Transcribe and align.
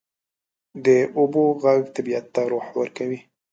د 0.85 0.87
اوبو 1.17 1.43
ږغ 1.61 1.65
طبیعت 1.95 2.25
ته 2.35 2.41
روح 2.51 2.67
ورکوي. 2.79 3.19